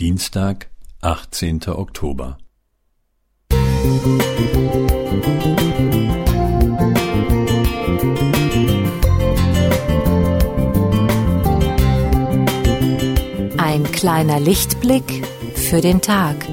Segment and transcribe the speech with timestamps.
[0.00, 0.70] Dienstag,
[1.02, 1.68] 18.
[1.68, 2.38] Oktober.
[13.58, 16.48] Ein kleiner Lichtblick für den Tag.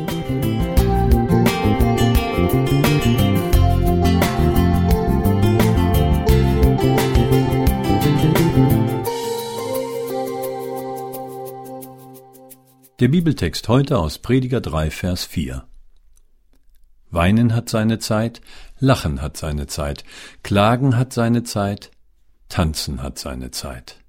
[13.00, 15.68] Der Bibeltext heute aus Prediger 3, Vers 4.
[17.12, 18.42] Weinen hat seine Zeit,
[18.80, 20.04] Lachen hat seine Zeit,
[20.42, 21.92] Klagen hat seine Zeit,
[22.50, 24.00] Tanzen hat seine Zeit.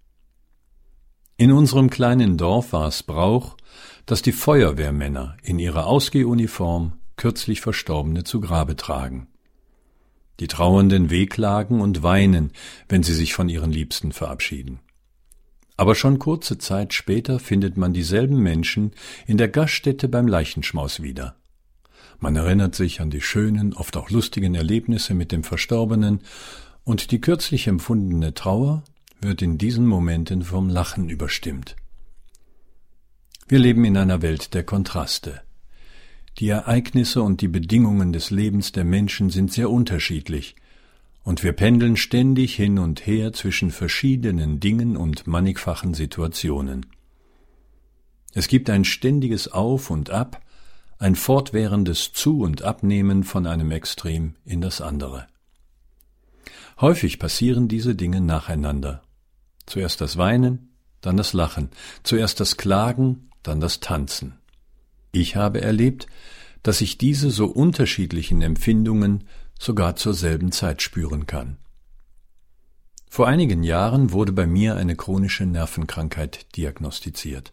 [1.36, 3.58] In unserem kleinen Dorf war es Brauch,
[4.06, 9.28] dass die Feuerwehrmänner in ihrer Ausgehuniform kürzlich Verstorbene zu Grabe tragen.
[10.40, 12.52] Die Trauernden wehklagen und weinen,
[12.88, 14.80] wenn sie sich von ihren Liebsten verabschieden.
[15.78, 18.90] Aber schon kurze Zeit später findet man dieselben Menschen
[19.28, 21.36] in der Gaststätte beim Leichenschmaus wieder.
[22.18, 26.20] Man erinnert sich an die schönen, oft auch lustigen Erlebnisse mit dem Verstorbenen,
[26.82, 28.82] und die kürzlich empfundene Trauer
[29.20, 31.76] wird in diesen Momenten vom Lachen überstimmt.
[33.46, 35.42] Wir leben in einer Welt der Kontraste.
[36.38, 40.56] Die Ereignisse und die Bedingungen des Lebens der Menschen sind sehr unterschiedlich,
[41.28, 46.86] und wir pendeln ständig hin und her zwischen verschiedenen Dingen und mannigfachen Situationen.
[48.32, 50.40] Es gibt ein ständiges Auf und Ab,
[50.98, 55.26] ein fortwährendes Zu und Abnehmen von einem Extrem in das andere.
[56.80, 59.02] Häufig passieren diese Dinge nacheinander.
[59.66, 60.70] Zuerst das Weinen,
[61.02, 61.68] dann das Lachen,
[62.04, 64.38] zuerst das Klagen, dann das Tanzen.
[65.12, 66.06] Ich habe erlebt,
[66.62, 69.24] dass ich diese so unterschiedlichen Empfindungen
[69.58, 71.58] sogar zur selben Zeit spüren kann.
[73.10, 77.52] Vor einigen Jahren wurde bei mir eine chronische Nervenkrankheit diagnostiziert.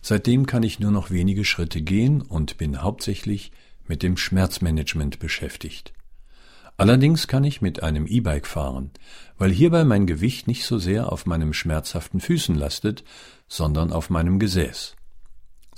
[0.00, 3.52] Seitdem kann ich nur noch wenige Schritte gehen und bin hauptsächlich
[3.86, 5.92] mit dem Schmerzmanagement beschäftigt.
[6.76, 8.92] Allerdings kann ich mit einem E-Bike fahren,
[9.36, 13.04] weil hierbei mein Gewicht nicht so sehr auf meinem schmerzhaften Füßen lastet,
[13.48, 14.94] sondern auf meinem Gesäß.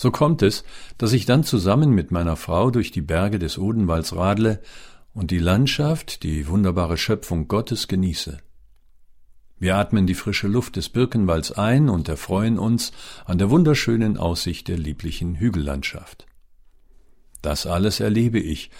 [0.00, 0.64] So kommt es,
[0.96, 4.62] dass ich dann zusammen mit meiner Frau durch die Berge des Odenwalds radle
[5.12, 8.38] und die Landschaft, die wunderbare Schöpfung Gottes genieße.
[9.58, 12.92] Wir atmen die frische Luft des Birkenwalds ein und erfreuen uns
[13.26, 16.24] an der wunderschönen Aussicht der lieblichen Hügellandschaft.
[17.42, 18.70] Das alles erlebe ich,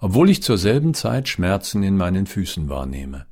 [0.00, 3.26] obwohl ich zur selben Zeit Schmerzen in meinen Füßen wahrnehme.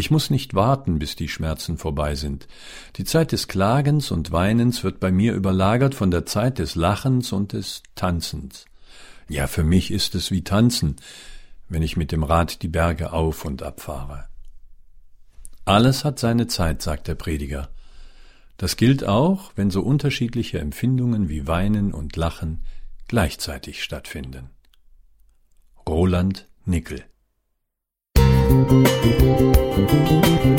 [0.00, 2.48] Ich muss nicht warten, bis die Schmerzen vorbei sind.
[2.96, 7.32] Die Zeit des Klagens und Weinens wird bei mir überlagert von der Zeit des Lachens
[7.32, 8.64] und des Tanzens.
[9.28, 10.96] Ja, für mich ist es wie Tanzen,
[11.68, 14.24] wenn ich mit dem Rad die Berge auf und abfahre.
[15.66, 17.68] Alles hat seine Zeit, sagt der Prediger.
[18.56, 22.64] Das gilt auch, wenn so unterschiedliche Empfindungen wie Weinen und Lachen
[23.06, 24.48] gleichzeitig stattfinden.
[25.86, 27.04] Roland Nickel
[28.70, 29.49] Musik
[29.90, 30.49] Thank you.